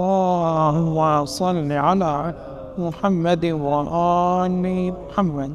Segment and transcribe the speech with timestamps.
[0.00, 2.34] اللهم صل على
[2.78, 4.52] محمد وآل
[4.92, 5.52] محمد.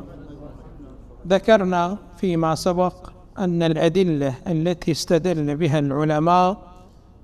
[1.28, 3.10] ذكرنا فيما سبق
[3.40, 6.58] أن الأدلة التي استدل بها العلماء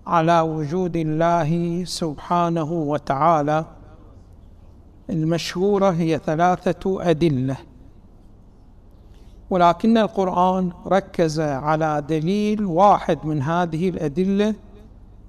[0.08, 3.66] على وجود الله سبحانه وتعالى
[5.10, 7.58] المشهورة هي ثلاثة أدلة.
[9.50, 14.56] ولكن القرآن ركز على دليل واحد من هذه الأدلة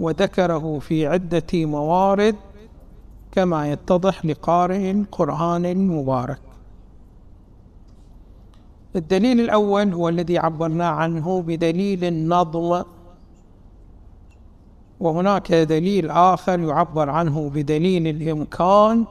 [0.01, 2.37] وذكره في عدة موارد
[3.33, 6.39] كما يتضح لقارئ القرآن المبارك
[8.97, 12.83] الدليل الأول هو الذي عبرنا عنه بدليل النظم
[15.01, 19.05] وهناك دليل آخر يعبر عنه بدليل الإمكان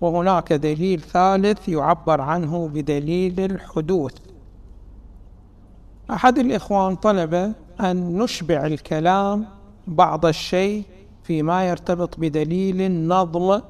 [0.00, 4.14] وهناك دليل ثالث يعبر عنه بدليل الحدوث.
[6.10, 9.57] أحد الإخوان طلب أن نشبع الكلام
[9.88, 10.84] بعض الشيء
[11.22, 13.60] فيما يرتبط بدليل النظم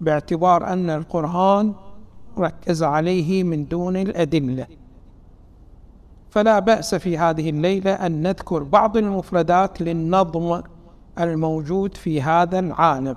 [0.00, 1.74] باعتبار أن القرآن
[2.38, 4.66] ركز عليه من دون الأدلة.
[6.30, 10.62] فلا بأس في هذه الليلة أن نذكر بعض المفردات للنظم
[11.18, 13.16] الموجود في هذا العالم.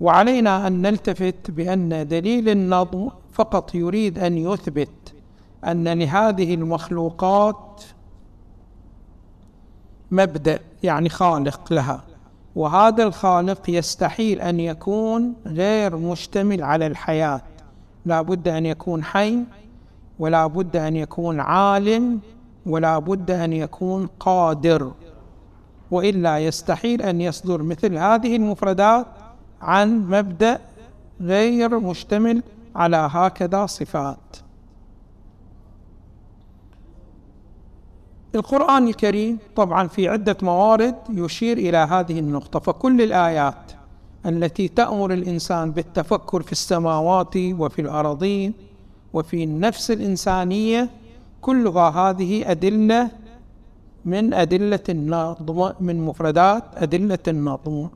[0.00, 5.14] وعلينا أن نلتفت بأن دليل النظم فقط يريد أن يثبت
[5.64, 7.82] أن لهذه المخلوقات
[10.10, 10.67] مبدأ.
[10.82, 12.02] يعني خالق لها.
[12.56, 17.40] وهذا الخالق يستحيل أن يكون غير مشتمل على الحياة.
[18.06, 19.38] لا بد أن يكون حي
[20.18, 22.20] ولا بد أن يكون عالم
[22.66, 24.92] ولا بد أن يكون قادر.
[25.90, 29.06] وإلا يستحيل أن يصدر مثل هذه المفردات
[29.62, 30.60] عن مبدأ
[31.20, 32.42] غير مشتمل
[32.76, 34.47] على هكذا صفات.
[38.34, 42.60] القرآن الكريم طبعا في عدة موارد يشير إلى هذه النقطة.
[42.60, 43.72] فكل الآيات
[44.26, 48.54] التي تأمر الإنسان بالتفكر في السماوات وفي الأراضين
[49.12, 50.90] وفي النفس الإنسانية
[51.40, 53.10] كلها هذه أدلة
[54.04, 57.88] من أدلة النظم من مفردات أدلة النظم.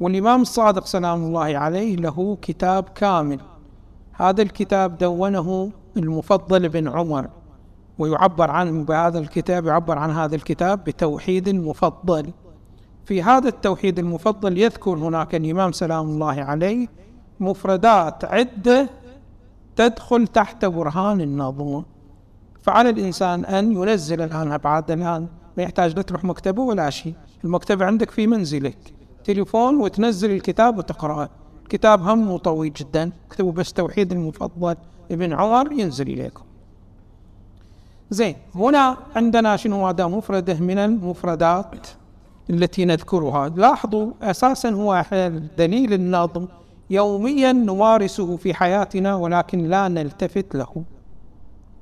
[0.00, 3.40] والإمام الصادق سلام الله عليه له كتاب كامل.
[4.12, 7.28] هذا الكتاب دونه المفضل بن عمر.
[7.98, 12.32] ويعبر عنه بهذا الكتاب يعبر عن هذا الكتاب بتوحيد المفضل
[13.04, 16.88] في هذا التوحيد المفضل يذكر هناك الإمام سلام الله عليه
[17.40, 18.90] مفردات عدة
[19.76, 21.82] تدخل تحت برهان النظم.
[22.62, 25.26] فعلى الإنسان أن ينزل الآن بعد الآن
[25.56, 27.14] ما يحتاج لا تروح مكتبه ولا شيء.
[27.44, 28.78] المكتبة عندك في منزلك.
[29.24, 31.28] تليفون وتنزل الكتاب وتقرأه.
[31.68, 33.12] كتاب هم طويل جدا.
[33.26, 34.76] اكتبوا بس توحيد المفضل.
[35.10, 36.44] ابن عمر ينزل إليكم.
[38.12, 41.86] زين هنا عندنا شنو هذا؟ مفردة من المفردات
[42.50, 43.48] التي نذكرها.
[43.48, 45.04] لاحظوا أساسا هو
[45.58, 46.46] دليل النظم
[46.90, 50.84] يوميا نمارسه في حياتنا ولكن لا نلتفت له.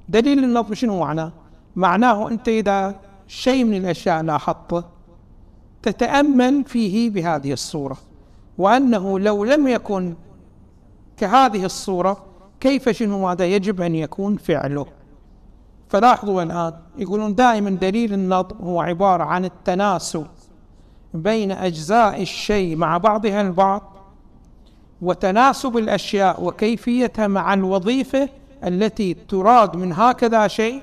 [0.09, 1.33] دليل النظم شنو معناه؟
[1.77, 2.95] معناه أنت إذا
[3.27, 4.85] شيء من الأشياء لاحظته
[5.83, 7.97] تتأمل فيه بهذه الصورة
[8.59, 10.15] وأنه لو لم يكن
[11.17, 12.25] كهذه الصورة
[12.61, 14.87] كيف شنو ماذا يجب أن يكون فعله؟
[15.91, 20.27] فلاحظوا الآن يقولون دائما دليل النظم هو عبارة عن التناسب
[21.15, 23.83] بين أجزاء الشيء مع بعضها البعض
[25.03, 28.29] وتناسب الأشياء وكيفيتها مع الوظيفة
[28.65, 30.83] التي تراد من هكذا شيء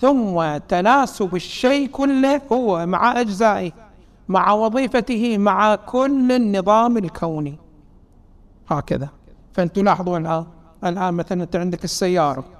[0.00, 3.72] ثم تناسب الشيء كله هو مع أجزائه
[4.28, 7.58] مع وظيفته مع كل النظام الكوني.
[8.68, 9.08] هكذا.
[9.52, 10.46] فأنتم لاحظوا الآن
[10.84, 12.57] الآن مثلا أنت عندك السيارة.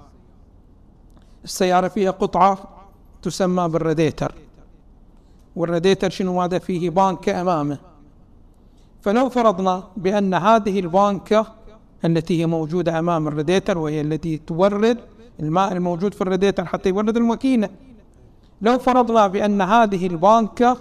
[1.48, 2.58] السيارة فيها قطعة
[3.22, 4.34] تسمى بالراديتر.
[5.56, 7.78] والراديتر شنو؟ هذا فيه بانكة أمامه.
[9.02, 11.46] فلو فرضنا بأن هذه البانكة
[12.04, 14.98] التي هي موجودة أمام الراديتر وهي التي تورد
[15.40, 17.68] الماء الموجود في الراديتر حتى يورد الماكينة.
[18.62, 20.76] لو فرضنا بأن هذه البانكة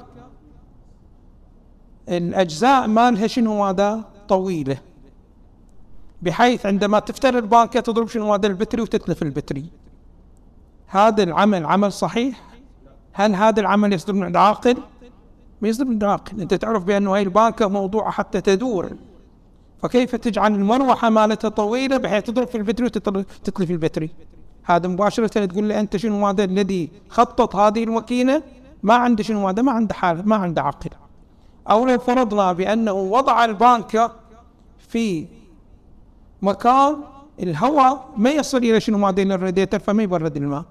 [2.10, 4.78] الأجزاء مالها شنو؟ هذا طويلة.
[6.22, 9.66] بحيث عندما تفتر البانكة تضرب شنو؟ هذا البتري وتتلف البتري.
[10.88, 12.42] هذا العمل عمل صحيح؟
[13.14, 14.78] هل هذا العمل يصدر من عاقل؟
[15.62, 16.42] ما يصدر من عاقل.
[16.42, 18.90] أنت تعرف بانه هاي البانكة موضوعة حتى تدور.
[19.84, 24.10] فكيف تجعل المروحة مالتها طويلة بحيث تضرب في البتري وتتلف البتري؟
[24.64, 28.44] هذا مباشرة تقول لي أنت شنو هذا الذي خطط هذه الماكينة
[28.84, 30.90] ما عنده شنو هذا ما عنده حال ما عنده عقل
[31.70, 34.12] أو لو فرضنا بأنه وضع البانكة
[34.88, 35.28] في
[36.42, 36.96] مكان
[37.40, 40.64] الهواء ما يصل إلى شنو هذا الراديتر فما يبرد الماء.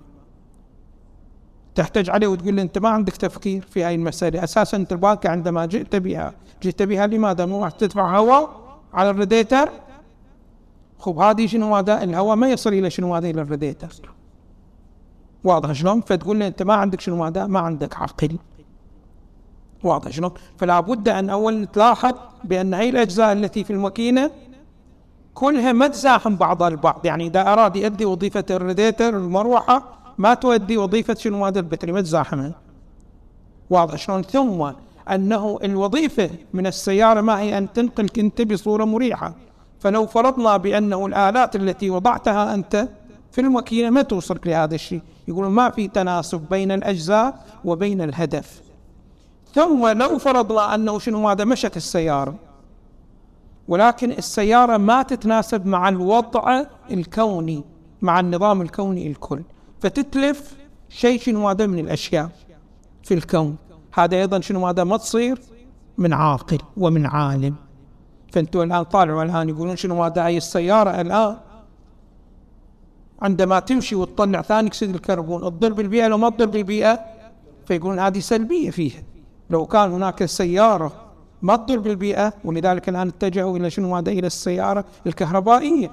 [1.76, 4.44] تحتج عليه وتقول له أنت ما عندك تفكير في هاي المسألة.
[4.44, 6.32] أساسا أنت الباقي عندما جئت بها
[6.62, 8.50] جئت بها لماذا؟ مو راح تدفع هواء
[8.94, 9.70] على الراديتر؟
[10.98, 14.12] خب هذه شنو هذا؟ الهواء ما يصل إلى شنو هذا؟ إلى الراديتر.
[15.44, 18.36] واضح شلون؟ فتقول له أنت ما عندك شنو هذا؟ ما عندك عقل.
[19.84, 22.14] واضح شلون؟ فلا بد أن أول تلاحظ
[22.44, 24.30] بأن هاي الأجزاء التي في الماكينة
[25.34, 27.06] كلها ما تزاحم بعضها البعض.
[27.06, 32.52] يعني إذا أراد يؤدي وظيفة الراديتر المروحة ما تؤدي وظيفة شنو هذا البتري ما تزاحمها
[33.70, 33.98] واضح.
[33.98, 34.72] شلون؟ ثم
[35.10, 39.34] أنه الوظيفة من السيارة ما هي أن تنقلك أنت بصورة مريحة.
[39.80, 42.88] فلو فرضنا بأنه الآلات التي وضعتها أنت
[43.32, 45.00] في الماكينه ما توصلك لهذا الشيء.
[45.28, 48.60] يقولون ما في تناسب بين الأجزاء وبين الهدف.
[49.54, 52.34] ثم لو فرضنا أنه شنو هذا؟ مشت السيارة.
[53.68, 57.64] ولكن السيارة ما تتناسب مع الوضع الكوني
[58.02, 59.42] مع النظام الكوني الكل.
[59.86, 60.56] فتتلف
[60.88, 62.30] شيء شنو هذا من الأشياء
[63.02, 63.56] في الكون.
[63.94, 65.38] هذا أيضا شنو هذا؟ ما تصير
[65.98, 67.54] من عاقل ومن عالم.
[68.32, 71.36] فانتم الآن طالعوا الآن يقولون شنو هذا؟ هاي السيارة الآن
[73.22, 77.00] عندما تمشي وتطلع ثاني أكسيد الكربون تضر بالبيئه لو ما تضر بالبيئه
[77.66, 79.02] فيقولون هذه سلبية فيها.
[79.50, 80.92] لو كان هناك سيارة
[81.42, 85.90] ما تضر بالبيئه ولذلك الآن اتجهوا إلى شنو هذا؟ إلى السيارة الكهربائية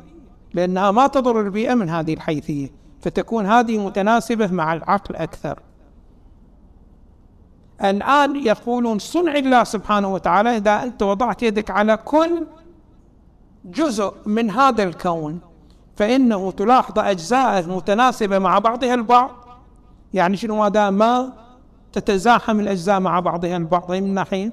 [0.53, 2.82] لأنها ما تضر البيئة من هذه الحيثية.
[3.03, 5.59] فتكون هذه متناسبة مع العقل أكثر.
[7.83, 12.47] الآن يقولون صنع الله سبحانه وتعالى إذا أنت وضعت يدك على كل
[13.65, 15.39] جزء من هذا الكون
[15.95, 19.31] فإنه تلاحظ أجزاء متناسبة مع بعضها البعض.
[20.13, 21.33] يعني شنو؟ هذا ما
[21.93, 24.51] تتزاحم الأجزاء مع بعضها البعض من ناحية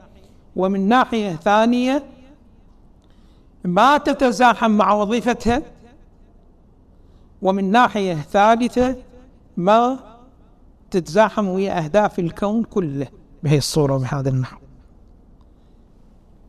[0.57, 2.03] ومن ناحية ثانية
[3.65, 5.63] ما تتزاحم مع وظيفتها
[7.43, 8.97] ومن ناحية ثالثة
[9.57, 9.99] ما
[10.91, 13.07] تتزاحم ويا أهداف الكون كله
[13.43, 14.57] بهي الصورة وبهذا النحو.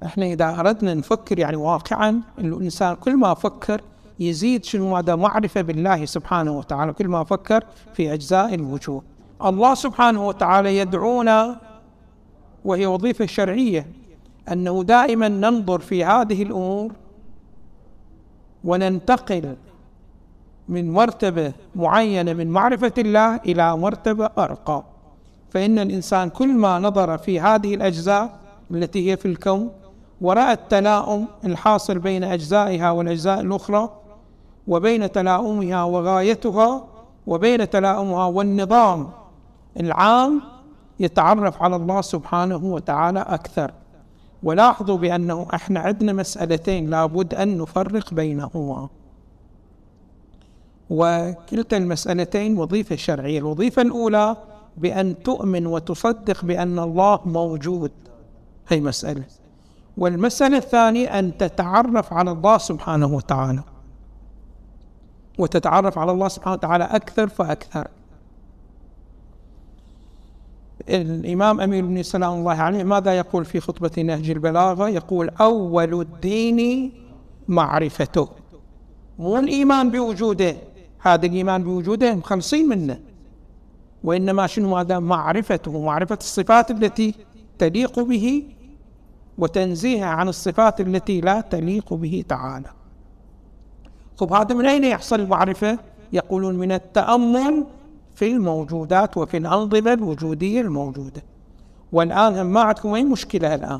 [0.05, 3.81] إحنا إذا أردنا نفكر يعني واقعا الإنسان كل ما فكر
[4.19, 9.03] يزيد شنو هذا معرفة بالله سبحانه وتعالى كل ما فكر في أجزاء الوجود
[9.45, 11.61] الله سبحانه وتعالى يدعونا
[12.65, 13.87] وهي وظيفة شرعية
[14.51, 16.91] أنه دائما ننظر في هذه الأمور
[18.63, 19.55] وننتقل
[20.71, 24.83] من مرتبة معينة من معرفة الله إلى مرتبة أرقى.
[25.49, 28.39] فإن الإنسان كل ما نظر في هذه الأجزاء
[28.71, 29.69] التي هي في الكون
[30.21, 33.89] ورأى التلاؤم الحاصل بين أجزائها والأجزاء الأخرى
[34.67, 36.87] وبين تلاؤمها وغايتها
[37.27, 39.09] وبين تلاؤمها والنظام
[39.79, 40.41] العام
[40.99, 43.71] يتعرف على الله سبحانه وتعالى أكثر.
[44.43, 48.89] ولاحظوا بأنه إحنا عندنا مسألتين لابد أن نفرق بينهما.
[50.91, 53.39] وكلتا المسألتين وظيفة شرعية.
[53.39, 54.37] الوظيفة الأولى
[54.77, 57.91] بأن تؤمن وتصدق بأن الله موجود.
[58.67, 59.23] هي مسألة.
[59.97, 63.63] والمسألة الثانية أن تتعرف على الله سبحانه وتعالى.
[65.37, 67.87] وتتعرف على الله سبحانه وتعالى أكثر فأكثر.
[70.89, 76.91] الإمام أمير بن سلام الله عليه ماذا يقول في خطبة نهج البلاغة؟ يقول أول الدين
[77.47, 78.29] معرفته.
[79.19, 80.70] مو الإيمان بوجوده.
[81.01, 82.99] هذا الإيمان بوجوده مخلصين منه.
[84.03, 87.15] وإنما شنو هذا؟ معرفته معرفة الصفات التي
[87.57, 88.43] تليق به
[89.37, 92.69] وتنزيهه عن الصفات التي لا تليق به تعالى.
[94.17, 95.79] طب هذا من أين يحصل المعرفة؟
[96.13, 97.65] يقولون من التأمل
[98.15, 101.23] في الموجودات وفي الأنظمة الوجودية الموجودة.
[101.91, 103.79] والآن ما عندكم أي مشكلة الآن.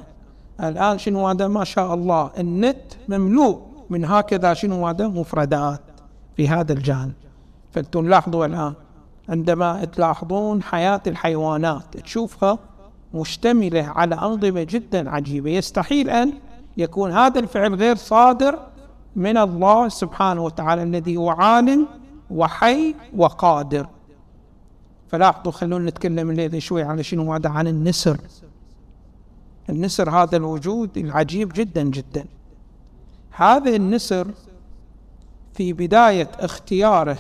[0.63, 3.62] الآن شنو هذا؟ ما شاء الله النت مملوء.
[3.90, 5.82] من هكذا شنو هذا؟ مفردات.
[6.38, 7.14] في هذا الجانب
[7.72, 8.74] فأنتم لاحظوا الآن
[9.30, 12.58] عندما تلاحظون حياة الحيوانات تشوفها
[13.14, 15.50] مشتملة على أنظمة جدا عجيبة.
[15.50, 16.34] يستحيل أن
[16.78, 18.60] يكون هذا الفعل غير صادر
[19.16, 21.88] من الله سبحانه وتعالى الذي هو عالم
[22.32, 23.88] وحي وقادر.
[25.08, 28.18] فلاحظوا خلونا نتكلم الليلة شوي على شنو هذا عن النسر.
[29.70, 32.26] النسر هذا الوجود العجيب جدا جدا.
[33.32, 34.28] هذا النسر
[35.62, 37.18] في بداية اختياره.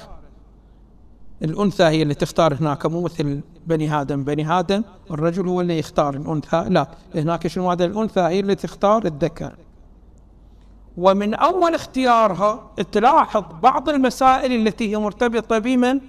[1.43, 4.23] الأنثى هي اللي تختار هناك مو مثل بني آدم.
[4.23, 6.65] بني آدم الرجل هو اللي يختار الأنثى.
[6.69, 9.55] لا هناك شنو؟ هذا الأنثى هي اللي تختار الذكر.
[10.97, 15.99] ومن أول اختيارها تلاحظ بعض المسائل التي هي مرتبطة بمن؟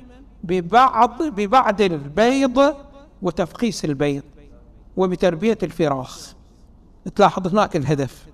[0.44, 2.74] ببعض ببعد البيض
[3.22, 4.22] وتفقيس البيض
[4.96, 6.34] وبتربية الفراخ.
[7.14, 8.26] تلاحظ هناك الهدف.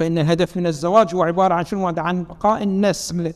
[0.00, 3.34] فإن الهدف من الزواج هو عبارة عن شنو؟ هذا عن بقاء النسل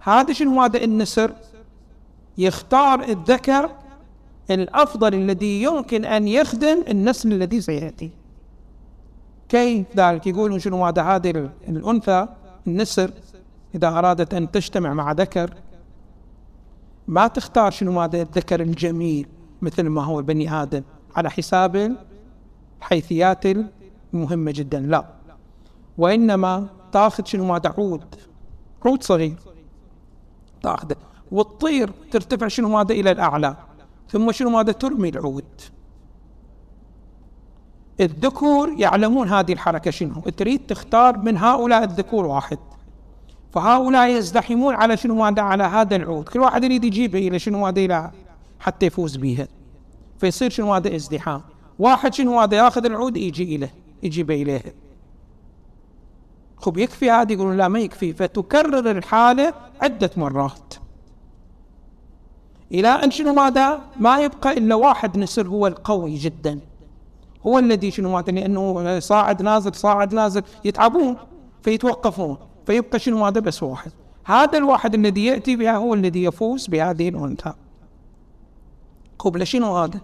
[0.00, 1.32] هذا شنو؟ هذا النسر
[2.38, 3.70] يختار الذكر
[4.50, 8.10] الأفضل الذي يمكن أن يخدم النسل الذي سيأتي.
[9.48, 12.28] كيف ذلك؟ يقولون شنو؟ هذا هذه الأنثى
[12.66, 13.10] النسر
[13.74, 15.54] إذا أرادت أن تجتمع مع ذكر
[17.08, 19.26] ما تختار شنو؟ هذا الذكر الجميل
[19.62, 20.82] مثل ما هو بني آدم
[21.16, 21.96] على حساب
[22.80, 23.44] الحيثيات
[24.14, 24.80] المهمة جدا.
[24.80, 25.21] لا.
[25.98, 28.14] وإنما تاخذ شنو هذا عود
[28.86, 29.36] عود صغير.
[30.62, 30.96] تاخذه.
[31.32, 33.56] وتطير ترتفع شنو هذا إلى الأعلى.
[34.10, 35.44] ثم شنو هذا ترمي العود.
[38.00, 40.20] الذكور يعلمون هذه الحركة شنو.
[40.20, 42.58] تريد تختار من هؤلاء الذكور واحد.
[43.52, 46.28] فهؤلاء يزدحمون على شنو هذا على هذا العود.
[46.28, 48.10] كل واحد يريد يجيبه إلى شنو هذا إلى
[48.60, 49.48] حتى يفوز بها
[50.18, 51.42] فيصير شنو هذا ازدحام.
[51.78, 53.74] واحد شنو هذا ياخذ العود يجي إليه.
[54.02, 54.74] يجيبه إليه.
[56.62, 58.12] خب يكفي هذا يقولون لا ما يكفي.
[58.12, 60.74] فتكرر الحالة عدة مرات.
[62.72, 66.60] إلى أن شنو ماذا؟ ما يبقى إلا واحد نسر هو القوي جدا.
[67.46, 71.16] هو الذي شنو ماذا؟ لأنه صاعد نازل صاعد نازل يتعبون
[71.62, 73.92] فيتوقفون فيبقى شنو هذا بس واحد.
[74.24, 77.52] هذا الواحد الذي يأتي بها هو الذي يفوز بهذه الأنثى.
[79.18, 80.00] خب لشنو هذا؟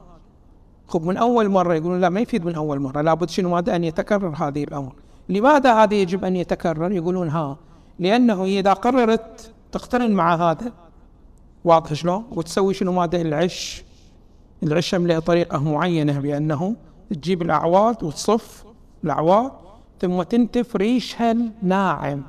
[0.88, 3.00] خب من أول مرة يقولون لا ما يفيد من أول مرة.
[3.00, 4.92] لابد شنو هذا أن يتكرر هذه الأمر
[5.28, 7.56] لماذا هذا يجب أن يتكرر؟ يقولون ها
[7.99, 10.73] لأنه إذا قررت تقترن مع هذا
[11.64, 13.85] واضح شلون؟ وتسوي شنو؟ ماده العش
[14.62, 16.76] العشم له طريقة معينة بأنه
[17.11, 18.64] تجيب الأعواد وتصف
[19.04, 19.50] الأعواد
[20.00, 22.23] ثم تنتف ريشها الناعم.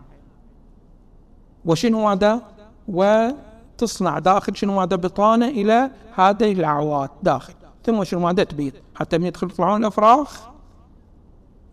[1.66, 2.42] وشنو هذا؟
[2.88, 7.54] وتصنع داخل شنو هذا؟ بطانة إلى هذه الأعواد داخل.
[7.86, 8.74] ثم شنو؟ هذا تبيض.
[8.96, 10.50] حتى من يدخل يطلعون الأفراخ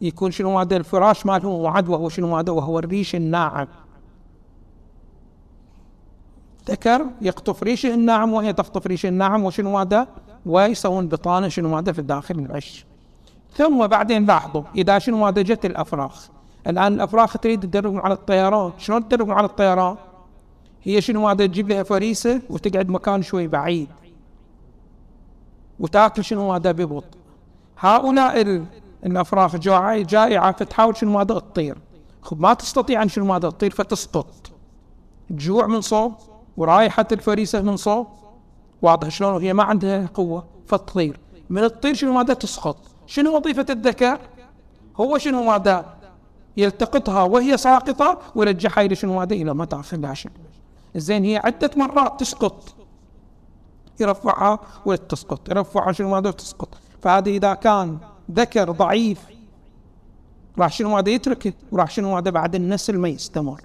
[0.01, 3.69] يكون شنو هذا الفراش مالهم وعد وهو شنو هذا؟ وهو الريش الناعم.
[6.69, 10.09] ذكر؟ يقطف ريشه الناعم وهي تقطف ريشه الناعم وشنو هذا؟
[10.47, 12.87] ويسوون بطانة شنو هذا في داخل العش.
[13.55, 16.29] ثم بعدين لاحظوا إذا شنو هذا؟ جت الأفراخ.
[16.67, 18.73] الآن الأفراخ تريد تدربهم على الطيران.
[18.79, 19.97] شلون تدربهم على الطيران؟
[20.83, 23.89] هي شنو هذا؟ تجيب لها فريسة وتقعد مكان شوي بعيد.
[25.81, 27.19] وتاكل شنو هذا؟ ببطء
[27.79, 28.63] هؤلاء
[29.07, 31.79] الافراخ جائعة فتحاول شنو هذا تطير.
[32.23, 34.51] خب ما تستطيع أن شنو هذا تطير فتسقط.
[35.31, 36.15] تجوع من صوب
[36.57, 38.07] ورايحة الفريسة من صوب.
[38.83, 41.21] واضح شلون؟ وهي ما عندها قوة فتطير.
[41.51, 42.77] من الطير شنو ماذا تسقط.
[43.07, 44.19] شنو وظيفة الذكر
[45.01, 45.97] هو شنو ماذا
[46.57, 50.31] يلتقطها وهي ساقطة ويرجعها إلى شنو ماذا؟ إلى مطاف العشر
[50.95, 52.75] زين هي عدة مرات تسقط.
[54.01, 56.69] يرفعها وتسقط يرفعها شنو ماذا وتسقط
[57.03, 57.99] فهذا إذا كان
[58.31, 59.21] ذكر ضعيف
[60.59, 63.61] راح شنو ماذا يتركه؟ وراح شنو ماذا بعد النسل ما يستمر.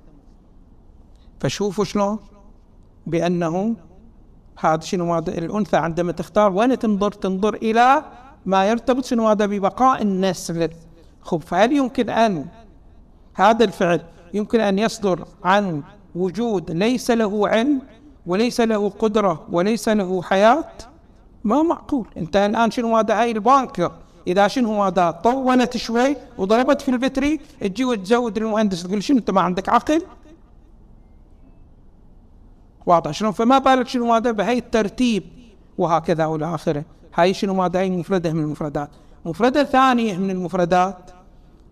[1.40, 2.20] فشوفوا شلون؟
[3.08, 3.76] بأنه
[4.60, 8.04] هذا شنو هذا؟ الأنثى عندما تختار وين تنظر؟ تنظر إلى
[8.46, 10.70] ما يرتبط شنو هذا؟ ببقاء النسل.
[11.22, 12.46] خب فهل يمكن أن
[13.34, 14.02] هذا الفعل
[14.34, 15.84] يمكن أن يصدر عن
[16.16, 17.82] وجود ليس له علم
[18.26, 20.72] وليس له قدرة وليس له حياة؟
[21.44, 22.08] ما معقول.
[22.18, 23.92] أنت الآن شنو هذا؟ هاي البانك
[24.28, 29.42] إذا شنو هذا طونت شوي وضربت في البتري تجي وتزود المهندس تقول شنو أنت ما
[29.42, 30.02] عندك عقل؟
[32.86, 33.12] واضح.
[33.12, 35.24] شلون؟ فما بالك شنو هذا؟ بهي الترتيب
[35.78, 36.84] وهكذا والى اخره
[37.16, 38.90] هاي شنو هذا؟ هاي مفردة من المفردات.
[39.26, 41.12] مفردة ثانية من المفردات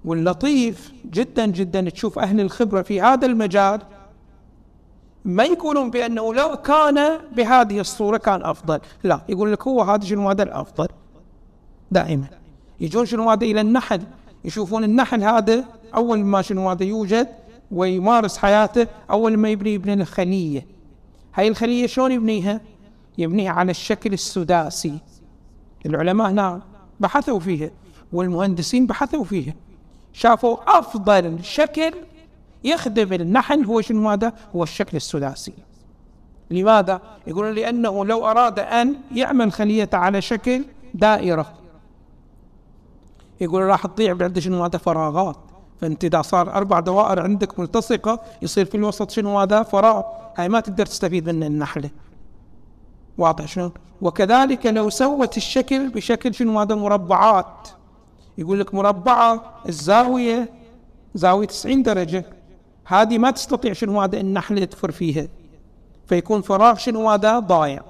[0.05, 3.81] واللطيف جدا جدا تشوف أهل الخبرة في هذا المجال
[5.25, 8.79] ما يقولون بأنه لو كان بهذه الصورة كان أفضل.
[9.03, 10.87] لا يقول لك هو هذا شنو هذا؟ الأفضل.
[11.91, 12.38] دائما.
[12.81, 14.01] يجون شنو هذا إلى النحل؟
[14.45, 17.27] يشوفون النحل هذا أول ما شنو هذا يوجد
[17.71, 20.65] ويمارس حياته أول ما يبني يبني الخلية
[21.35, 22.61] هاي الخلية شلون يبنيها؟
[23.17, 24.99] يبنيها على الشكل السداسي.
[25.85, 26.61] العلماء هنا
[26.99, 27.69] بحثوا فيها
[28.13, 29.53] والمهندسين بحثوا فيها.
[30.13, 31.93] شافوا أفضل شكل
[32.63, 35.53] يخدم النحل هو شنو هذا؟ هو الشكل السداسي.
[36.51, 41.58] لماذا؟ يقولون لأنه لو أراد أن يعمل خلية على شكل دائرة.
[43.41, 45.37] يقول راح تضيع بعد شنو هذا فراغات.
[45.81, 50.03] فانت اذا صار أربع دوائر عندك ملتصقة يصير في الوسط شنو هذا؟ فراغ.
[50.37, 51.89] هاي ما تقدر تستفيد من النحله
[53.17, 57.67] واضح شنو؟ وكذلك لو سوت الشكل بشكل شنو هذا؟ مربعات.
[58.37, 60.49] يقول لك مربعة الزاوية
[61.15, 62.25] زاوية 90 درجة.
[62.85, 65.27] هذه ما تستطيع شنو هذا؟ النحله تفر فيها.
[66.07, 67.81] فيكون فراغ شنو هذا؟ ضايع.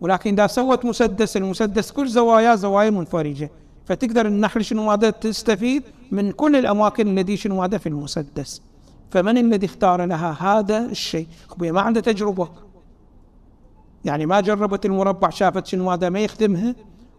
[0.00, 3.50] ولكن إذا سوت مسدس المسدس كل زواياه زوايا منفرجة.
[3.86, 8.62] فتقدر النحل شنو هذا تستفيد من كل الأماكن التي شنو هذا في المسدس.
[9.10, 11.26] فمن الذي اختار لها هذا الشيء؟
[11.58, 12.48] ما عنده تجربة.
[14.04, 16.74] يعني ما جربت المربع شافت شنو هذا ما يخدمها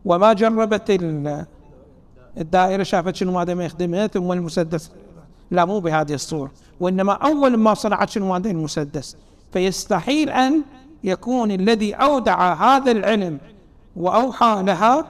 [0.06, 1.00] وما جربت
[2.38, 4.92] الدائرة شافت شنو هذا ما يخدمها ثم المسدس.
[5.52, 6.52] لا مو بهذه الصورة.
[6.80, 9.18] وإنما أول ما صنعت شنو هذا المسدس.
[9.54, 10.62] فيستحيل أن
[11.04, 13.38] يكون الذي أودع هذا العلم
[13.96, 15.06] وأوحى لها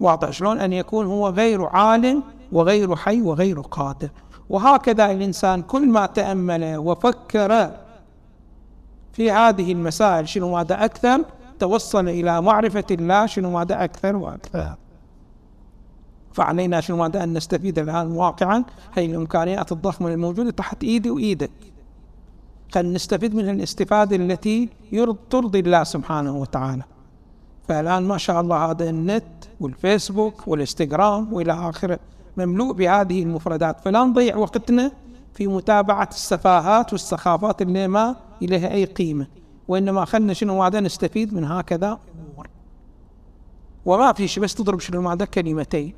[0.00, 2.22] واضح شلون؟ أن يكون هو غير عالم
[2.52, 4.08] وغير حي وغير قادر.
[4.50, 7.70] وهكذا الإنسان كل ما تأمل وفكر
[9.12, 11.24] في هذه المسائل شنو ماذا أكثر؟
[11.58, 14.74] توصل إلى معرفة الله شنو ماذا أكثر وأكثر.
[16.32, 18.64] فعلينا شنو ماذا أن نستفيد الآن واقعا.
[18.94, 21.50] هي الإمكانيات الضخمة الموجودة تحت إيدي وإيدك.
[22.74, 24.68] خلينا نستفيد من الاستفادة التي
[25.30, 26.82] ترضي الله سبحانه وتعالى.
[27.68, 29.24] فالآن ما شاء الله هذا النت
[29.60, 31.98] والفيسبوك والإنستغرام وإلى آخره
[32.36, 33.80] مملوء بهذه المفردات.
[33.80, 34.92] فلا نضيع وقتنا
[35.34, 39.26] في متابعة السفاهات والسخافات اللي ما إليها أي قيمة
[39.68, 41.98] وإنما خلنا شنو ماذا نستفيد من هكذا
[42.32, 42.48] أمور.
[43.84, 45.94] وما في شيء بس تضرب شنو ماذا؟ كلمتين.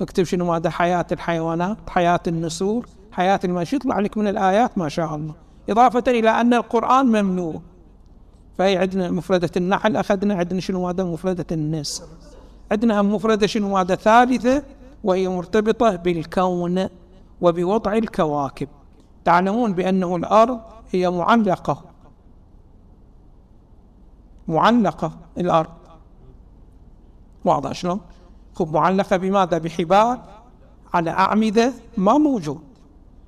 [0.00, 5.14] اكتب شنو ماذا؟ حياة الحيوانات حياة النسور حياة الماشي يطلع لك من الآيات ما شاء
[5.14, 5.34] الله.
[5.70, 7.60] إضافة إلى أن القرآن ممنوع.
[8.60, 12.04] فهي عندنا مفردة النحل أخذنا عندنا شنو هذا؟ مفردة النسر
[12.72, 14.62] عندنا مفردة شنو هذا؟ ثالثة
[15.04, 16.88] وهي مرتبطة بالكون
[17.40, 18.68] وبوضع الكواكب.
[19.24, 20.60] تعلمون بأنه الأرض
[20.92, 21.84] هي معلقة.
[24.48, 25.70] معلقة الأرض.
[27.44, 28.00] واضح شلون؟
[28.54, 30.18] خب معلقة بماذا؟ بحبال
[30.94, 32.60] على أعمدة ما موجود.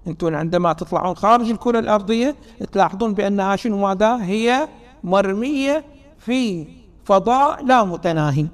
[0.07, 2.37] أنتم عندما تطلعون خارج الكرة الأرضية
[2.73, 4.69] تلاحظون بأنها شنو ماذا؟ هي
[5.05, 5.85] مرمية
[6.19, 6.67] في
[7.05, 8.47] فضاء لا متناهي.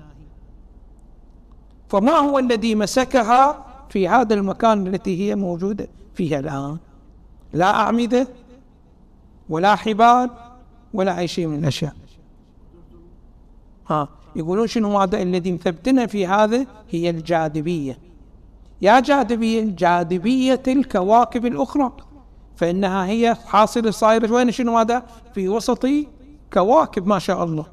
[1.88, 6.76] فما هو الذي مسكها في هذا المكان التي هي موجودة فيها الآن؟
[7.52, 8.28] لا أعمدة
[9.49, 10.31] ولا حبال
[10.95, 11.95] ولا أي شيء من الأشياء.
[13.88, 17.99] ها يقولون شنو هذا الذي مثبتنا في هذا؟ هي الجاذبية.
[18.83, 21.92] يا جاذبية جاذبية الكواكب الأخرى
[22.57, 24.33] فإنها هي حاصلة صايرة.
[24.33, 25.03] وين شنو هذا؟
[25.35, 25.87] في وسط
[26.53, 27.67] كواكب ما شاء الله.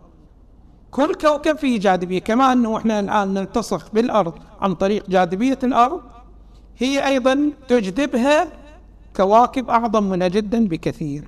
[0.92, 6.02] كل كوكب فيه جاذبية كما أنه إحنا الآن نلتصق بالأرض عن طريق جاذبية الأرض
[6.78, 8.48] هي أيضا تجذبها
[9.16, 11.28] كواكب أعظم منها جدا بكثير.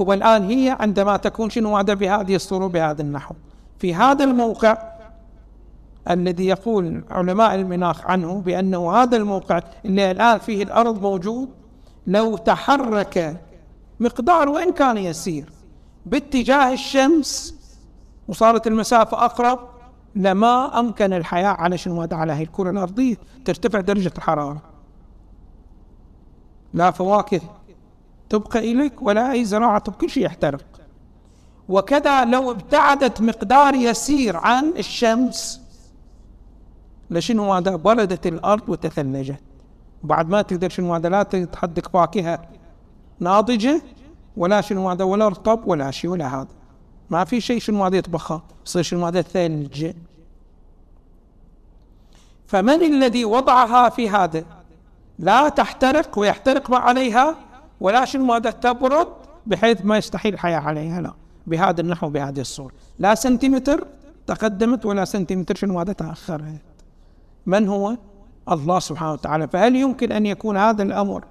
[0.00, 3.34] هو الآن هي عندما تكون شنو هذا بهذه الصورة بهذا النحو.
[3.78, 4.78] في هذا الموقع
[6.10, 11.48] الذي يقول علماء المناخ عنه بأنه هذا الموقع اللي الآن فيه الأرض موجود
[12.06, 13.40] لو تحرك
[14.00, 15.57] مقدار وإن كان يسير
[16.06, 17.54] باتجاه الشمس
[18.28, 19.58] وصارت المسافة أقرب
[20.14, 24.62] لما أمكن الحياة على شنو؟ على هذه الكرة الأرضية ترتفع درجة الحرارة.
[26.74, 27.40] لا فواكه
[28.28, 30.64] تبقى إليك ولا أي زراعة كل شيء يحترق.
[31.68, 35.60] وكذا لو ابتعدت مقدار يسير عن الشمس
[37.10, 39.40] لشنو هذا بردت الأرض وتثلجت.
[40.02, 42.48] بعد ما تقدر شنو هذا لا تحدق فاكهة
[43.20, 43.82] ناضجة
[44.38, 46.48] ولا شنو هذا ولا رطب ولا شيء ولا هذا.
[47.10, 49.92] ما في شيء شنو هذا يطبخها يصير شنو هذا ثلج
[52.46, 54.44] فمن الذي وضعها في هذا؟
[55.18, 57.34] لا تحترق ويحترق ما عليها
[57.80, 59.08] ولا شنو هذا تبرد
[59.46, 61.12] بحيث ما يستحيل الحياة عليها لا.
[61.46, 62.72] بهذا النحو بهذه الصورة.
[62.98, 63.86] لا سنتيمتر
[64.26, 66.60] تقدمت ولا سنتيمتر شنو هذا تأخرت.
[67.46, 67.96] من هو؟
[68.48, 69.48] الله سبحانه وتعالى.
[69.48, 71.24] فهل يمكن أن يكون هذا الأمر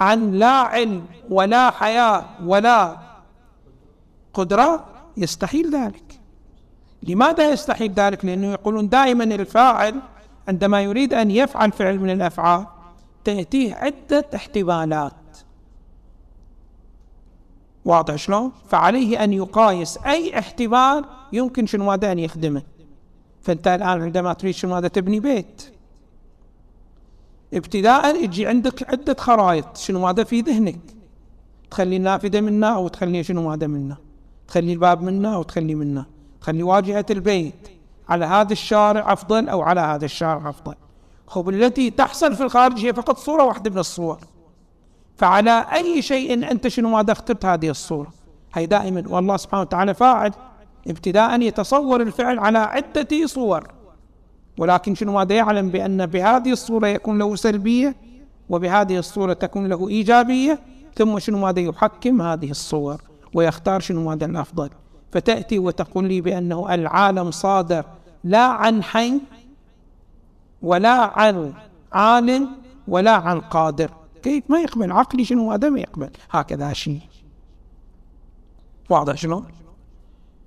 [0.00, 2.96] عن لا علم ولا حياة ولا
[4.34, 4.84] قدرة
[5.16, 6.20] يستحيل ذلك.
[7.02, 10.00] لماذا يستحيل ذلك؟ لأنه يقولون دائما الفاعل
[10.48, 12.66] عندما يريد أن يفعل فعل من الأفعال
[13.24, 15.12] تأتيه عدة احتمالات.
[17.84, 22.62] واضح شلون؟ فعليه أن يقايس أي احتمال يمكن شنو هذا أن يخدمه.
[23.42, 25.75] فأنت الآن عندما تريد شنو هذا تبني بيت.
[27.54, 30.78] ابتداء يجي عندك عدة خرائط شنو هذا في ذهنك؟
[31.70, 33.96] تخلي النافذة منا أو تخلي شنو هذا منا
[34.48, 36.06] تخلي الباب منا أو تخلي منا
[36.40, 37.54] تخلي واجهة البيت
[38.08, 40.74] على هذا الشارع أفضل أو على هذا الشارع أفضل.
[41.26, 44.18] خب التي تحصل في الخارج هي فقط صورة واحدة من الصور.
[45.16, 48.12] فعلى أي شيء أنت شنو ماذا اخترت هذه الصورة؟
[48.54, 50.32] هي دائما والله سبحانه وتعالى فاعل
[50.88, 53.75] ابتداء يتصور الفعل على عدة صور.
[54.58, 57.96] ولكن شنو ماذا يعلم بأن بهذه الصورة يكون له سلبية
[58.48, 60.60] وبهذه الصورة تكون له إيجابية؟
[60.94, 63.02] ثم شنو ماذا يحكم هذه الصور
[63.34, 64.70] ويختار شنو ماذا الأفضل؟
[65.12, 67.84] فتأتي وتقول لي بأنه العالم صادر
[68.24, 69.20] لا عن حي
[70.62, 71.52] ولا عن
[71.92, 72.48] عالم
[72.88, 73.90] ولا عن قادر.
[74.22, 77.00] كيف ما يقبل؟ عقلي شنو هذا ما يقبل؟ هكذا شيء.
[78.90, 79.44] واضح شنو؟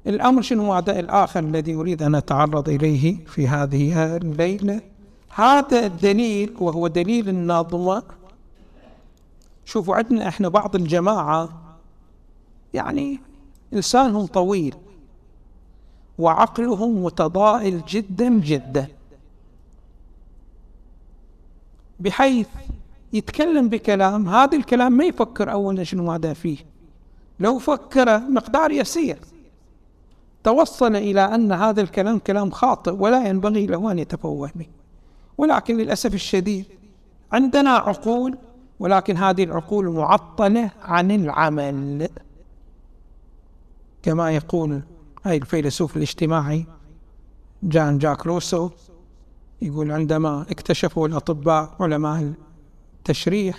[0.07, 4.81] الأمر شنو؟ هذا الآخر الذي أريد أن أتعرض إليه في هذه الليلة.
[5.29, 8.03] هذا الدليل وهو دليل النظمة
[9.65, 11.49] شوفوا عندنا إحنا بعض الجماعة
[12.73, 13.19] يعني
[13.71, 14.75] لسانهم طويل
[16.19, 18.87] وعقلهم متضائل جدا جدا.
[21.99, 22.47] بحيث
[23.13, 26.57] يتكلم بكلام هذا الكلام ما يفكر أولا شنو ماذا فيه.
[27.39, 29.17] لو فكر مقدار يسير.
[30.43, 34.65] توصل إلى أن هذا الكلام كلام خاطئ ولا ينبغي له أن يتفوه به.
[35.37, 36.65] ولكن للأسف الشديد
[37.31, 38.37] عندنا عقول
[38.79, 42.09] ولكن هذه العقول معطلة عن العمل.
[44.03, 44.81] كما يقول
[45.25, 46.65] هاي الفيلسوف الاجتماعي
[47.63, 48.69] جان جاك روسو
[49.61, 52.33] يقول عندما اكتشفوا الأطباء علماء
[52.97, 53.57] التشريح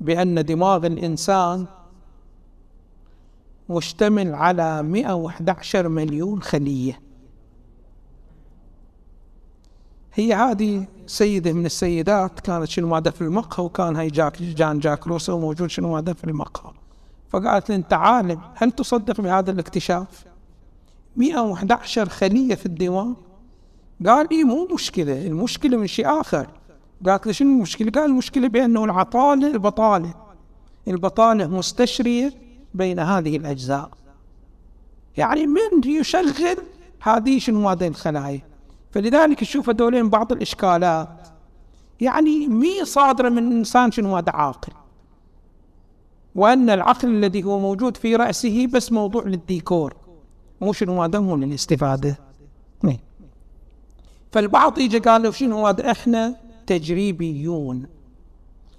[0.00, 1.66] بأن دماغ الإنسان
[3.68, 7.00] مشتمل على 111 مليون خلية.
[10.14, 15.06] هي هذه سيدة من السيدات كانت شنو ماذا في المقهى وكان هاي جاك جان جاك
[15.06, 16.72] روسو موجود شنو ماذا في المقهى.
[17.28, 20.24] فقالت لي أنت عالم هل تصدق بهذا الاكتشاف؟
[21.16, 23.12] 111 خلية في الدماغ
[24.06, 26.46] قال لي مو مشكلة المشكلة من شيء آخر.
[27.06, 30.14] قالت لي شنو المشكلة؟ قال المشكلة بأنه العطالة البطالة
[30.88, 32.43] البطالة مستشرية
[32.74, 33.90] بين هذه الأجزاء.
[35.16, 36.56] يعني من يشغل
[37.02, 38.42] هذه شنو هذه الخلايا.
[38.90, 41.28] فلذلك تشوف هذولين بعض الإشكالات.
[42.00, 44.72] يعني مي صادرة من إنسان شنو هذا عاقل.
[46.34, 49.96] وأن العقل الذي هو موجود في رأسه بس موضوع للديكور.
[50.60, 52.18] مو شنو هذا مو للاستفادة.
[52.82, 52.98] نعم.
[54.32, 57.86] فالبعض يجي قال شنو هذا إحنا تجريبيون.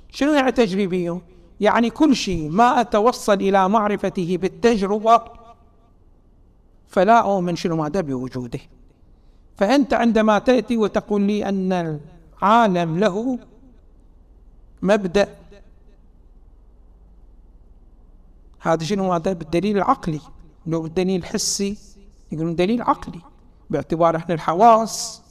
[0.10, 1.22] شنو يعني تجريبيون؟
[1.60, 5.22] يعني كل شيء ما أتوصل إلى معرفته بالتجربة
[6.88, 8.60] فلا أؤمن شنو ماذا بوجوده.
[9.58, 12.00] فأنت عندما تأتي وتقول لي أن
[12.42, 13.40] العالم له
[14.82, 15.36] مبدأ
[18.60, 20.22] هذا شنو هذا بالدليل العقلي.
[20.66, 21.78] لو بالدليل الحسي
[22.32, 23.22] يقولون دليل عقلي
[23.70, 25.22] باعتبار إحنا الحواس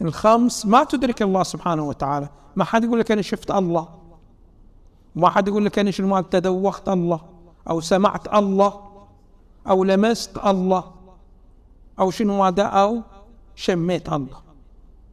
[0.00, 2.28] الخمس ما تدرك الله سبحانه وتعالى.
[2.56, 3.95] ما حد يقول لك أنا شفت الله.
[5.16, 7.20] ما حد يقول لك أنا شنو ما تذوقت الله
[7.70, 8.80] أو سمعت الله
[9.68, 10.84] أو لمست الله
[11.98, 13.02] أو شنو ماذا أو
[13.54, 14.46] شميت الله.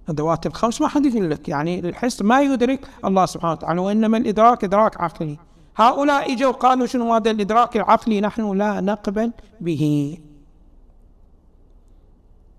[0.09, 4.63] أدوات الخمس ما حد يقول لك يعني الحس ما يدرك الله سبحانه وتعالى وإنما الإدراك
[4.63, 5.37] إدراك عقلي.
[5.75, 10.17] هؤلاء إجوا وقالوا شنو هذا الإدراك العقلي نحن لا نقبل به.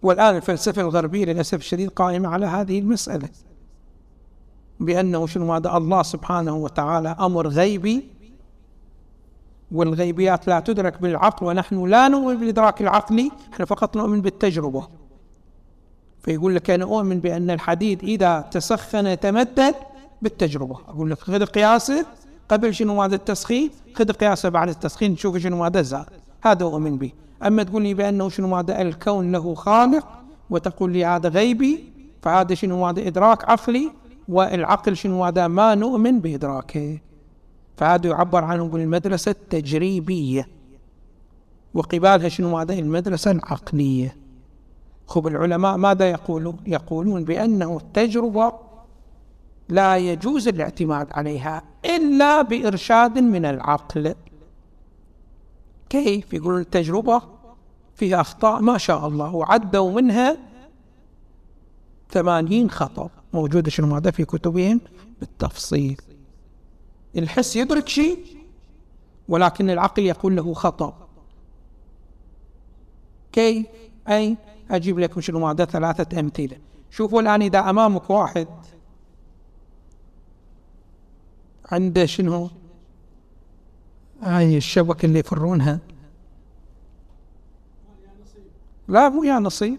[0.03, 3.29] والآن الفلسفة الغربية للأسف الشديد قائمة على هذه المسألة.
[4.85, 8.09] بأنه شنو هذا؟ الله سبحانه وتعالى أمر غيبي
[9.73, 14.89] والغيبيات لا تدرك بالعقل ونحن لا نؤمن بالإدراك العقلي إحنا فقط نؤمن بالتجربة.
[16.21, 19.75] فيقول لك أنا أؤمن بأن الحديد إذا تسخن تمدد
[20.23, 20.79] بالتجربة.
[20.89, 22.07] أقول لك خذ قياسه
[22.49, 26.07] قبل شنو هذا التسخين؟ خذ قياسه بعد التسخين تشوف شنو هذا زاد.
[26.43, 27.13] هذا أؤمن به.
[27.47, 30.07] أما تقول لي بأنه شنو هذا؟ الكون له خالق
[30.51, 31.93] وتقول لي هذا غيبي
[32.23, 33.91] فهذا شنو هذا؟ إدراك عقلي
[34.29, 36.99] والعقل شنو هذا؟ ما نؤمن بإدراكه.
[37.77, 40.49] فهذا يعبر عنه بالمدرسة التجريبية.
[41.75, 44.17] وقبالها شنو هذا المدرسة العقلية.
[45.07, 48.53] خب العلماء ماذا يقولون؟ يقولون بأنه التجربة
[49.69, 54.15] لا يجوز الاعتماد عليها إلا بإرشاد من العقل.
[55.89, 57.23] كيف؟ يقولون التجربة
[57.95, 60.37] فيها أخطاء ما شاء الله وعدوا منها
[62.11, 63.11] ثمانين خطأ.
[63.35, 64.81] موجودة شنو هذا في كتبهم؟
[65.21, 66.01] بالتفصيل.
[67.17, 68.19] الحس يدرك شيء
[69.29, 71.09] ولكن العقل يقول له خطأ.
[73.33, 73.67] كيف؟
[74.09, 74.37] أي
[74.71, 76.57] أجيب لكم شنو هذا ثلاثة أمثلة.
[76.91, 78.49] شوفوا الآن إذا أمامك واحد.
[81.73, 82.51] عنده شنو؟
[84.23, 85.79] هاي الشبكة اللي يفرونها.
[88.89, 89.79] لا مو يا نصيب.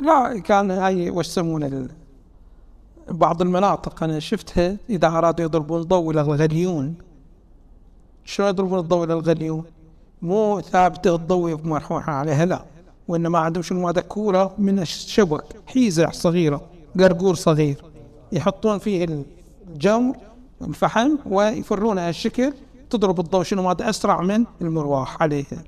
[0.00, 1.88] لا كان هاي وش يسمونه؟
[3.08, 6.94] بعض المناطق أنا شفتها إذا أرادوا يضربون الضوء إلى الغليون.
[8.24, 9.64] شلون يضربون الضوء إلى الغليون؟
[10.22, 12.64] مو ثابتة الضوء مرحوحة عليها لا.
[13.08, 16.60] وإنما عندهم شنو؟ هذا كورة من الشبك حيزة صغيرة
[16.98, 17.84] قرقور صغير.
[18.32, 19.24] يحطون فيه
[19.68, 20.16] الجمر
[20.62, 22.52] الفحم ويفرونها الشكل
[22.90, 25.64] تضرب الضوء شنو؟ هذا أسرع من المروح عليها.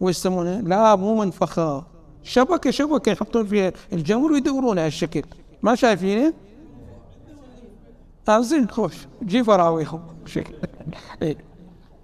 [0.00, 1.84] ويسمونها لا مو منفخة.
[2.22, 5.22] شبكة شبكة يحطون فيها الجمر ويدورونها الشكل.
[5.62, 6.32] ما شايفينه؟
[8.28, 8.94] آه زين خوش.
[9.22, 10.02] جي فراويهم
[11.22, 11.36] إيه.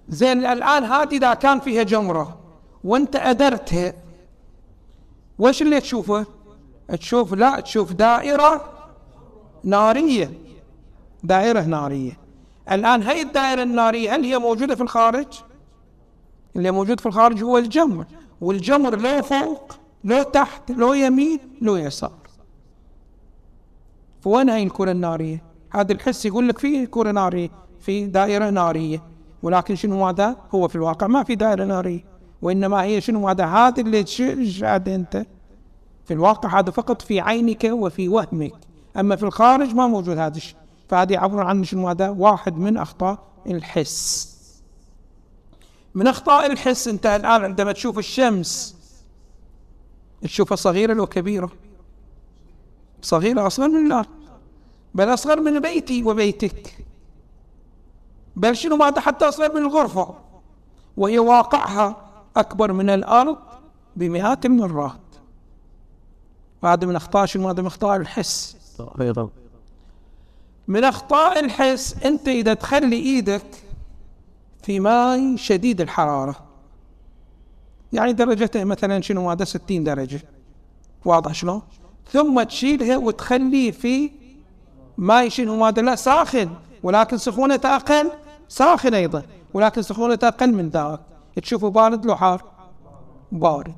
[0.09, 2.39] زين الآن هذه إذا كان فيها جمرة
[2.83, 3.93] وأنت أدرتها
[5.39, 6.25] وش اللي تشوفه؟
[6.99, 8.73] تشوف لا تشوف دائرة
[9.63, 10.31] نارية.
[11.23, 12.17] دائرة نارية.
[12.71, 15.27] الآن هاي الدائرة النارية هل هي موجودة في الخارج؟
[16.55, 18.05] اللي موجود في الخارج هو الجمر
[18.41, 22.18] والجمر لا فوق لا تحت لا يمين لا يسار.
[24.21, 29.03] فوين هاي الكرة النارية؟ هذا الحس يقول لك فيه كرة نارية في دائرة نارية.
[29.43, 32.05] ولكن شنو هذا هو في الواقع ما في دائرة نارية.
[32.41, 35.25] وإنما هي شنو هذا هذا اللي تشاهد أنت.
[36.05, 38.53] في الواقع هذا فقط في عينك وفي وهمك.
[38.97, 40.57] أما في الخارج ما موجود هذا الشيء.
[40.89, 44.35] فهذه عبارة عن شنو هذا واحد من أخطاء الحس.
[45.95, 48.75] من أخطاء الحس أنت الآن عندما تشوف الشمس
[50.21, 51.51] تشوفها صغيرة لو كبيرة.
[53.01, 54.07] صغيرة أصغر من الأرض.
[54.93, 56.85] بل أصغر من بيتي وبيتك.
[58.35, 60.15] بل شنو ماذا حتى أصغر من الغرفة؟
[60.97, 63.37] وهي واقعها أكبر من الأرض
[63.95, 64.99] بمئات المرات.
[66.63, 68.57] وهذا من أخطاء شنو؟ هذا من أخطاء الحس.
[70.67, 73.63] من أخطاء الحس أنت إذا تخلي إيدك
[74.63, 76.35] في ماء شديد الحرارة.
[77.93, 80.21] يعني درجته مثلا شنو؟ هذا 60 درجة.
[81.05, 81.61] واضح شلون؟
[82.11, 84.11] ثم تشيلها وتخليه في
[84.97, 86.49] ماء شنو هذا لا ساخن.
[86.83, 88.11] ولكن سخونة أقل
[88.47, 89.23] ساخن أيضا.
[89.53, 90.99] ولكن سخونة أقل من ذاك.
[91.41, 92.43] تشوفه بارد لو حار؟
[93.31, 93.73] بارد.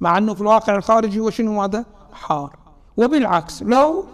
[0.00, 2.56] مع أنه في الواقع الخارجي هو شنو هذا حار.
[2.96, 4.04] وبالعكس لو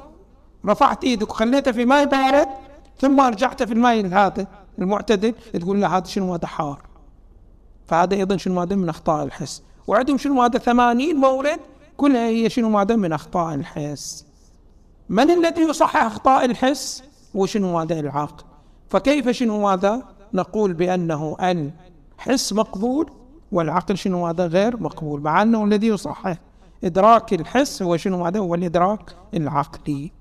[0.66, 2.48] رفعت إيدك وخليته في ماء بارد
[2.98, 4.46] ثم رجعت في الماء هذا
[4.78, 6.82] المعتدل تقول له هذا شنو هذا حار.
[7.86, 9.62] فهذا أيضا شنو هذا من أخطاء الحس.
[9.86, 11.60] وعندهم شنو هذا 80 مورد
[11.96, 14.26] كلها هي شنو هذا من أخطاء الحس.
[15.08, 17.02] من الذي يصحح أخطاء الحس؟
[17.34, 18.44] وشنو هذا العقل؟
[18.90, 20.02] فكيف شنو هذا
[20.34, 23.10] نقول بأنه الحس مقبول
[23.52, 26.38] والعقل شنو هذا غير مقبول مع أنه الذي يصحح
[26.84, 30.12] إدراك الحس هو شنو هذا هو الإدراك العقلي.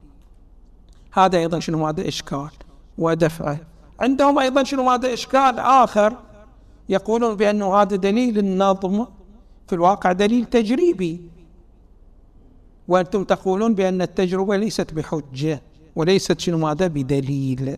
[1.14, 2.50] هذا أيضا شنو هذا إشكال
[2.98, 3.60] ودفعه
[4.00, 6.18] عندهم أيضا شنو هذا إشكال آخر.
[6.90, 9.06] يقولون بأنه هذا دليل النظم
[9.68, 11.22] في الواقع دليل تجريبي.
[12.88, 15.62] وأنتم تقولون بأن التجربة ليست بحجة
[15.96, 17.78] وليست شنو هذا بدليل.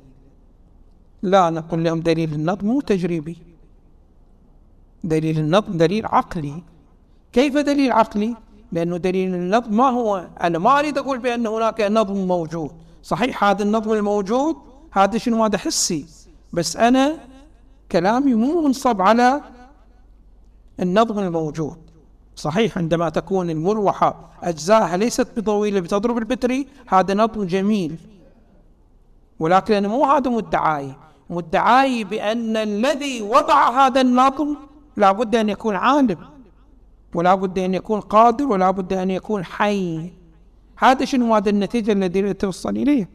[1.21, 3.37] لا نقول لهم دليل النظم مو تجريبي.
[5.03, 6.63] دليل النظم دليل عقلي.
[7.33, 8.35] كيف دليل عقلي؟
[8.71, 12.71] لأنه دليل النظم ما هو؟ أنا ما أريد أقول بأن هناك نظم موجود.
[13.03, 14.55] صحيح هذا النظم الموجود
[14.91, 16.05] هذا شنو هذا حسي؟
[16.53, 17.19] بس أنا
[17.91, 19.41] كلامي مو منصب على
[20.79, 21.77] النظم الموجود.
[22.35, 27.95] صحيح عندما تكون المروحة أجزائها ليست بطويلة بتضرب البتري هذا نظم جميل.
[29.39, 30.95] ولكن أنا مو هذا مدعاي.
[31.29, 34.55] مدعاي بأن الذي وضع هذا النظم
[34.97, 36.17] لابد أن يكون عالم
[37.15, 40.11] ولا بد أن يكون قادر ولا بد أن يكون حي.
[40.77, 43.09] هذا شنو هذا النتيجة التي توصل إليه؟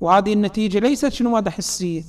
[0.00, 2.02] وهذه النتيجة ليست شنو هذا حسية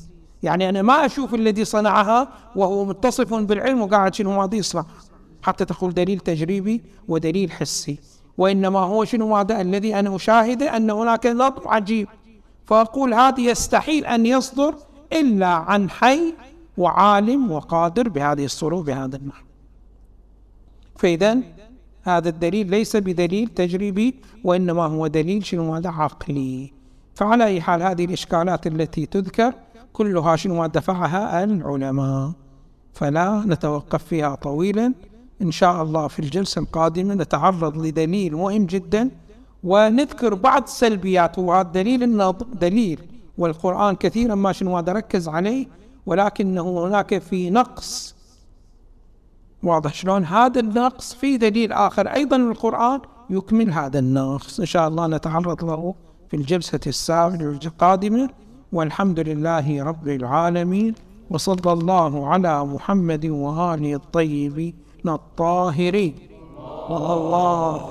[0.43, 4.85] يعني أنا ما أشوف الذي صنعها وهو متصف بالعلم وقاعد شنو هذا يصنع.
[5.41, 7.99] حتى تقول دليل تجريبي ودليل حسي.
[8.37, 12.07] وإنما هو شنو هذا الذي أنا أشاهده أن هناك نظم عجيب.
[12.65, 14.75] فأقول هذا يستحيل أن يصدر
[15.13, 16.33] إلا عن حي
[16.77, 19.43] وعالم وقادر بهذه الصورة بهذا النحو
[20.95, 21.37] فإذا
[22.03, 26.73] هذا الدليل ليس بدليل تجريبي وإنما هو دليل شنو هذا عقلي.
[27.15, 29.53] فعلى أي حال هذه الإشكالات التي تذكر
[29.93, 32.31] كلها شنو دفعها العلماء.
[32.93, 34.93] فلا نتوقف فيها طويلا.
[35.41, 39.09] إن شاء الله في الجلسة القادمة نتعرض لدليل مهم جدا
[39.63, 42.99] ونذكر بعض السلبيات وهذا دليل النظر دليل
[43.37, 45.65] والقرآن كثيرا ما شنو ركز عليه
[46.05, 48.15] ولكنه هناك في نقص.
[49.63, 54.59] واضح شلون هذا النقص في دليل آخر أيضا القرآن يكمل هذا النقص.
[54.59, 55.95] إن شاء الله نتعرض له
[56.29, 58.29] في الجلسة السابعة القادمة
[58.71, 60.95] والحمد لله رب العالمين
[61.29, 64.86] وصلى الله على محمد وآله الطيبين.
[65.09, 66.15] الطاهرين
[66.89, 67.81] الله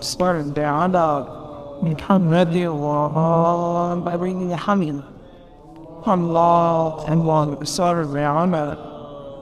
[0.00, 1.26] صل على
[1.82, 5.02] محمد وآله محمد
[6.08, 8.76] الله صل على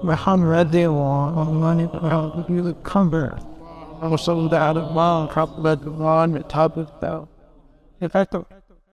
[0.05, 3.35] محمد وآله الكبر
[4.03, 6.43] وصلى على محمد وآله
[8.03, 8.58] الطاهرين